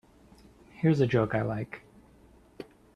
[0.71, 1.83] Here's a joke I like.